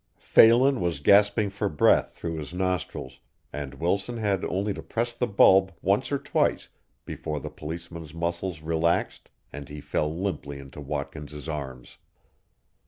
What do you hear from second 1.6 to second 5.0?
breath through his nostrils, and Wilson had only to